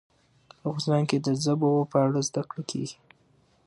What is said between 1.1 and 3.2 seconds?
د ژبو په اړه زده کړه کېږي.